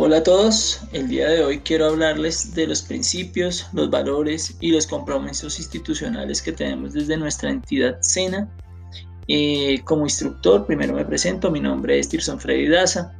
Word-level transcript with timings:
Hola 0.00 0.18
a 0.18 0.22
todos, 0.22 0.80
el 0.92 1.08
día 1.08 1.28
de 1.28 1.42
hoy 1.42 1.58
quiero 1.58 1.86
hablarles 1.86 2.54
de 2.54 2.68
los 2.68 2.82
principios, 2.82 3.66
los 3.72 3.90
valores 3.90 4.56
y 4.60 4.70
los 4.70 4.86
compromisos 4.86 5.58
institucionales 5.58 6.40
que 6.40 6.52
tenemos 6.52 6.92
desde 6.92 7.16
nuestra 7.16 7.50
entidad 7.50 7.98
SENA. 8.00 8.48
Eh, 9.26 9.80
como 9.82 10.04
instructor, 10.04 10.64
primero 10.66 10.94
me 10.94 11.04
presento, 11.04 11.50
mi 11.50 11.58
nombre 11.58 11.98
es 11.98 12.08
Tirson 12.08 12.38
Freddy 12.38 12.68
Daza, 12.68 13.12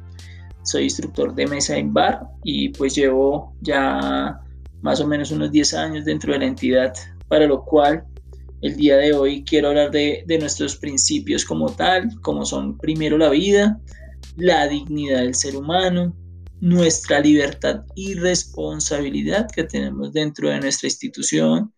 soy 0.63 0.83
instructor 0.83 1.35
de 1.35 1.47
mesa 1.47 1.75
en 1.75 1.93
bar 1.93 2.21
y 2.45 2.69
pues 2.69 2.95
llevo 2.95 3.53
ya 3.59 4.39
más 4.81 5.01
o 5.01 5.05
menos 5.05 5.31
unos 5.31 5.51
10 5.51 5.73
años 5.73 6.05
dentro 6.05 6.31
de 6.31 6.39
la 6.39 6.45
entidad, 6.45 6.93
para 7.27 7.45
lo 7.45 7.65
cual 7.65 8.05
el 8.61 8.77
día 8.77 8.95
de 8.95 9.11
hoy 9.11 9.43
quiero 9.43 9.67
hablar 9.67 9.91
de, 9.91 10.23
de 10.25 10.39
nuestros 10.39 10.77
principios 10.77 11.43
como 11.43 11.73
tal, 11.73 12.09
como 12.21 12.45
son 12.45 12.77
primero 12.77 13.17
la 13.17 13.27
vida, 13.27 13.81
la 14.37 14.65
dignidad 14.69 15.19
del 15.19 15.35
ser 15.35 15.57
humano, 15.57 16.15
nuestra 16.61 17.19
libertad 17.19 17.83
y 17.95 18.15
responsabilidad 18.15 19.49
que 19.51 19.63
tenemos 19.63 20.11
dentro 20.13 20.49
de 20.49 20.59
nuestra 20.59 20.87
institución, 20.87 21.73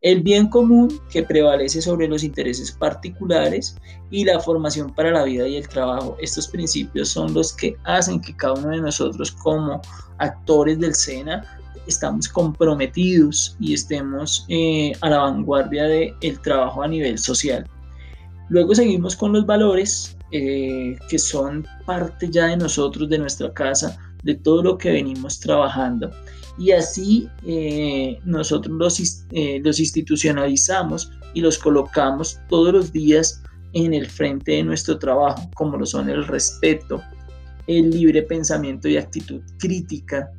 el 0.00 0.20
bien 0.20 0.48
común 0.48 1.00
que 1.10 1.22
prevalece 1.22 1.80
sobre 1.80 2.08
los 2.08 2.24
intereses 2.24 2.72
particulares 2.72 3.76
y 4.10 4.24
la 4.24 4.40
formación 4.40 4.92
para 4.94 5.12
la 5.12 5.24
vida 5.24 5.46
y 5.46 5.56
el 5.56 5.68
trabajo. 5.68 6.16
Estos 6.20 6.48
principios 6.48 7.10
son 7.10 7.32
los 7.34 7.52
que 7.52 7.76
hacen 7.84 8.20
que 8.20 8.34
cada 8.36 8.54
uno 8.54 8.70
de 8.70 8.80
nosotros 8.80 9.30
como 9.30 9.80
actores 10.18 10.80
del 10.80 10.94
SENA 10.94 11.44
estamos 11.86 12.28
comprometidos 12.28 13.56
y 13.60 13.74
estemos 13.74 14.44
eh, 14.48 14.92
a 15.00 15.10
la 15.10 15.18
vanguardia 15.18 15.84
del 15.84 16.40
trabajo 16.42 16.82
a 16.82 16.88
nivel 16.88 17.18
social. 17.18 17.68
Luego 18.48 18.74
seguimos 18.74 19.16
con 19.16 19.32
los 19.32 19.46
valores 19.46 20.16
eh, 20.30 20.96
que 21.08 21.18
son 21.18 21.66
parte 21.86 22.28
ya 22.30 22.46
de 22.46 22.56
nosotros, 22.56 23.08
de 23.08 23.18
nuestra 23.18 23.52
casa, 23.52 23.98
de 24.22 24.34
todo 24.34 24.62
lo 24.62 24.78
que 24.78 24.92
venimos 24.92 25.40
trabajando. 25.40 26.10
Y 26.58 26.72
así 26.72 27.28
eh, 27.46 28.18
nosotros 28.24 29.24
eh, 29.30 29.60
los 29.64 29.80
institucionalizamos 29.80 31.10
y 31.34 31.40
los 31.40 31.58
colocamos 31.58 32.38
todos 32.48 32.72
los 32.72 32.92
días 32.92 33.42
en 33.72 33.94
el 33.94 34.06
frente 34.06 34.52
de 34.52 34.64
nuestro 34.64 34.98
trabajo, 34.98 35.50
como 35.54 35.78
lo 35.78 35.86
son 35.86 36.10
el 36.10 36.26
respeto, 36.26 37.02
el 37.66 37.90
libre 37.90 38.22
pensamiento 38.22 38.88
y 38.88 38.96
actitud 38.96 39.40
crítica, 39.58 40.30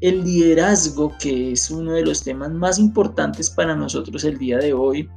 el 0.00 0.24
liderazgo, 0.24 1.14
que 1.18 1.52
es 1.52 1.70
uno 1.70 1.92
de 1.92 2.04
los 2.04 2.22
temas 2.22 2.50
más 2.50 2.78
importantes 2.78 3.48
para 3.48 3.76
nosotros 3.76 4.24
el 4.24 4.38
día 4.38 4.58
de 4.58 4.72
hoy, 4.72 5.08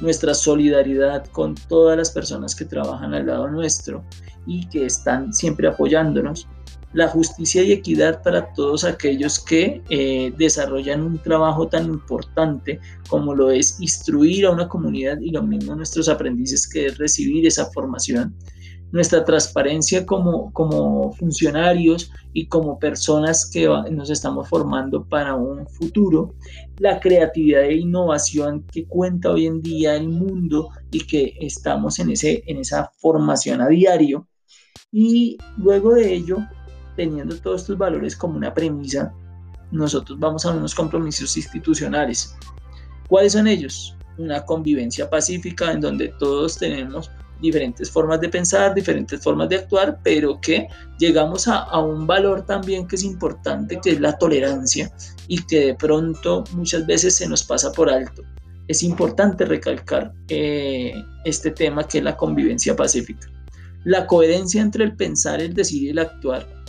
nuestra 0.00 0.34
solidaridad 0.34 1.24
con 1.28 1.54
todas 1.54 1.96
las 1.96 2.10
personas 2.10 2.54
que 2.54 2.64
trabajan 2.64 3.14
al 3.14 3.26
lado 3.26 3.48
nuestro 3.48 4.04
y 4.46 4.68
que 4.68 4.86
están 4.86 5.32
siempre 5.32 5.68
apoyándonos, 5.68 6.48
la 6.94 7.08
justicia 7.08 7.62
y 7.62 7.72
equidad 7.72 8.22
para 8.22 8.52
todos 8.54 8.84
aquellos 8.84 9.40
que 9.40 9.82
eh, 9.90 10.32
desarrollan 10.38 11.02
un 11.02 11.18
trabajo 11.18 11.68
tan 11.68 11.86
importante 11.86 12.80
como 13.08 13.34
lo 13.34 13.50
es 13.50 13.80
instruir 13.80 14.46
a 14.46 14.52
una 14.52 14.68
comunidad 14.68 15.18
y 15.20 15.30
lo 15.30 15.42
mismo 15.42 15.74
nuestros 15.74 16.08
aprendices 16.08 16.68
que 16.68 16.86
es 16.86 16.98
recibir 16.98 17.46
esa 17.46 17.66
formación. 17.72 18.36
Nuestra 18.92 19.24
transparencia 19.24 20.06
como, 20.06 20.52
como 20.52 21.12
funcionarios 21.14 22.12
y 22.32 22.46
como 22.46 22.78
personas 22.78 23.50
que 23.50 23.66
nos 23.90 24.08
estamos 24.08 24.48
formando 24.48 25.04
para 25.04 25.34
un 25.34 25.66
futuro. 25.66 26.36
La 26.78 27.00
creatividad 27.00 27.64
e 27.64 27.74
innovación 27.74 28.64
que 28.72 28.86
cuenta 28.86 29.32
hoy 29.32 29.46
en 29.46 29.62
día 29.62 29.96
el 29.96 30.08
mundo 30.08 30.68
y 30.92 31.04
que 31.04 31.34
estamos 31.40 31.98
en, 31.98 32.10
ese, 32.10 32.44
en 32.46 32.58
esa 32.58 32.92
formación 32.98 33.60
a 33.60 33.66
diario. 33.66 34.28
Y 34.92 35.38
luego 35.56 35.94
de 35.94 36.14
ello, 36.14 36.38
teniendo 36.96 37.36
todos 37.36 37.62
estos 37.62 37.78
valores 37.78 38.16
como 38.16 38.36
una 38.36 38.52
premisa, 38.52 39.12
nosotros 39.70 40.18
vamos 40.18 40.46
a 40.46 40.52
unos 40.52 40.74
compromisos 40.74 41.36
institucionales. 41.36 42.36
¿Cuáles 43.08 43.32
son 43.32 43.46
ellos? 43.46 43.96
Una 44.18 44.44
convivencia 44.44 45.10
pacífica 45.10 45.72
en 45.72 45.80
donde 45.80 46.08
todos 46.18 46.56
tenemos 46.58 47.10
diferentes 47.40 47.90
formas 47.90 48.20
de 48.20 48.28
pensar, 48.28 48.74
diferentes 48.74 49.20
formas 49.20 49.48
de 49.48 49.56
actuar, 49.56 49.98
pero 50.02 50.40
que 50.40 50.68
llegamos 50.98 51.48
a, 51.48 51.78
un 51.78 52.06
valor 52.06 52.46
también 52.46 52.86
que 52.86 52.96
es 52.96 53.04
importante, 53.04 53.80
que 53.82 53.90
es 53.90 54.00
la 54.00 54.16
tolerancia 54.16 54.90
y 55.28 55.42
que 55.42 55.66
de 55.66 55.74
pronto 55.74 56.44
muchas 56.52 56.86
veces 56.86 57.16
se 57.16 57.28
nos 57.28 57.42
pasa 57.42 57.72
por 57.72 57.90
alto. 57.90 58.22
Es 58.66 58.82
importante 58.82 59.44
recalcar 59.44 60.12
eh, 60.28 60.94
este 61.24 61.50
tema 61.50 61.86
que 61.86 61.98
es 61.98 62.04
la 62.04 62.16
convivencia 62.16 62.74
pacífica. 62.74 63.28
La 63.84 64.06
coherencia 64.06 64.62
entre 64.62 64.84
el 64.84 64.96
pensar, 64.96 65.42
el 65.42 65.52
decir 65.52 65.82
y 65.82 65.90
el 65.90 65.98
actuar 65.98 66.63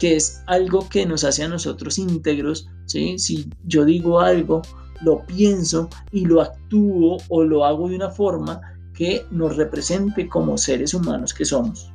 que 0.00 0.16
es 0.16 0.42
algo 0.46 0.88
que 0.88 1.04
nos 1.04 1.24
hace 1.24 1.44
a 1.44 1.48
nosotros 1.48 1.98
íntegros, 1.98 2.68
¿sí? 2.86 3.18
Si 3.18 3.50
yo 3.66 3.84
digo 3.84 4.20
algo, 4.20 4.62
lo 5.02 5.24
pienso 5.26 5.90
y 6.10 6.24
lo 6.24 6.40
actúo 6.40 7.18
o 7.28 7.44
lo 7.44 7.66
hago 7.66 7.88
de 7.88 7.96
una 7.96 8.08
forma 8.08 8.60
que 8.94 9.24
nos 9.30 9.56
represente 9.56 10.26
como 10.26 10.56
seres 10.56 10.94
humanos 10.94 11.34
que 11.34 11.44
somos. 11.44 11.92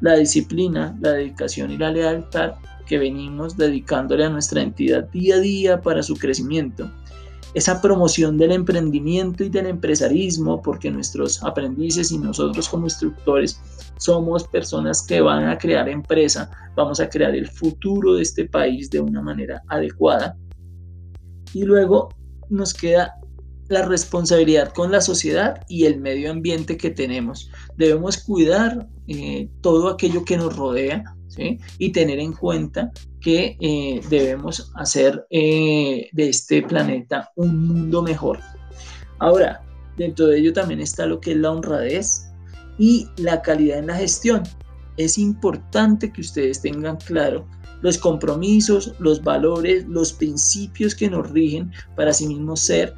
La 0.00 0.16
disciplina, 0.16 0.98
la 1.00 1.12
dedicación 1.12 1.70
y 1.70 1.78
la 1.78 1.92
lealtad 1.92 2.54
que 2.84 2.98
venimos 2.98 3.56
dedicándole 3.56 4.24
a 4.24 4.30
nuestra 4.30 4.60
entidad 4.60 5.08
día 5.10 5.36
a 5.36 5.40
día 5.40 5.80
para 5.80 6.02
su 6.02 6.16
crecimiento 6.16 6.90
esa 7.56 7.80
promoción 7.80 8.36
del 8.36 8.52
emprendimiento 8.52 9.42
y 9.42 9.48
del 9.48 9.64
empresarismo, 9.64 10.60
porque 10.60 10.90
nuestros 10.90 11.42
aprendices 11.42 12.12
y 12.12 12.18
nosotros 12.18 12.68
como 12.68 12.84
instructores 12.84 13.58
somos 13.96 14.46
personas 14.46 15.00
que 15.00 15.22
van 15.22 15.48
a 15.48 15.56
crear 15.56 15.88
empresa, 15.88 16.50
vamos 16.74 17.00
a 17.00 17.08
crear 17.08 17.34
el 17.34 17.48
futuro 17.48 18.12
de 18.12 18.22
este 18.24 18.44
país 18.44 18.90
de 18.90 19.00
una 19.00 19.22
manera 19.22 19.62
adecuada. 19.68 20.36
Y 21.54 21.64
luego 21.64 22.10
nos 22.50 22.74
queda 22.74 23.14
la 23.68 23.86
responsabilidad 23.86 24.74
con 24.74 24.92
la 24.92 25.00
sociedad 25.00 25.62
y 25.66 25.86
el 25.86 25.98
medio 25.98 26.30
ambiente 26.30 26.76
que 26.76 26.90
tenemos. 26.90 27.50
Debemos 27.78 28.18
cuidar 28.18 28.86
eh, 29.08 29.48
todo 29.62 29.88
aquello 29.88 30.26
que 30.26 30.36
nos 30.36 30.54
rodea 30.54 31.15
y 31.78 31.92
tener 31.92 32.18
en 32.18 32.32
cuenta 32.32 32.90
que 33.20 33.56
eh, 33.60 34.00
debemos 34.08 34.70
hacer 34.74 35.26
eh, 35.30 36.08
de 36.12 36.28
este 36.28 36.62
planeta 36.62 37.30
un 37.36 37.66
mundo 37.66 38.02
mejor. 38.02 38.38
Ahora, 39.18 39.62
dentro 39.96 40.26
de 40.26 40.38
ello 40.38 40.52
también 40.52 40.80
está 40.80 41.06
lo 41.06 41.20
que 41.20 41.32
es 41.32 41.36
la 41.36 41.50
honradez 41.50 42.28
y 42.78 43.08
la 43.16 43.42
calidad 43.42 43.78
en 43.78 43.88
la 43.88 43.96
gestión. 43.96 44.42
Es 44.96 45.18
importante 45.18 46.12
que 46.12 46.20
ustedes 46.20 46.60
tengan 46.60 46.96
claro 46.96 47.46
los 47.82 47.98
compromisos, 47.98 48.94
los 48.98 49.22
valores, 49.22 49.86
los 49.86 50.12
principios 50.12 50.94
que 50.94 51.10
nos 51.10 51.30
rigen 51.30 51.72
para 51.94 52.12
sí 52.12 52.26
mismos 52.26 52.60
ser 52.60 52.94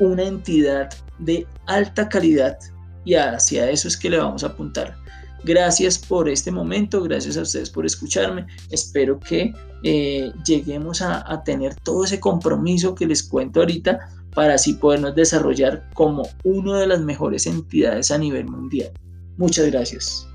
una 0.00 0.24
entidad 0.24 0.90
de 1.18 1.46
alta 1.66 2.08
calidad 2.08 2.58
y 3.04 3.14
hacia 3.14 3.70
eso 3.70 3.88
es 3.88 3.96
que 3.96 4.10
le 4.10 4.18
vamos 4.18 4.44
a 4.44 4.48
apuntar. 4.48 4.96
Gracias 5.44 5.98
por 5.98 6.28
este 6.28 6.50
momento, 6.50 7.02
gracias 7.02 7.36
a 7.36 7.42
ustedes 7.42 7.70
por 7.70 7.84
escucharme. 7.84 8.46
Espero 8.70 9.18
que 9.18 9.52
eh, 9.82 10.32
lleguemos 10.46 11.02
a, 11.02 11.30
a 11.30 11.42
tener 11.42 11.74
todo 11.76 12.04
ese 12.04 12.20
compromiso 12.20 12.94
que 12.94 13.06
les 13.06 13.22
cuento 13.22 13.60
ahorita 13.60 14.08
para 14.34 14.54
así 14.54 14.74
podernos 14.74 15.14
desarrollar 15.14 15.88
como 15.94 16.28
una 16.44 16.78
de 16.78 16.86
las 16.86 17.00
mejores 17.00 17.46
entidades 17.46 18.10
a 18.10 18.18
nivel 18.18 18.46
mundial. 18.46 18.92
Muchas 19.36 19.70
gracias. 19.70 20.26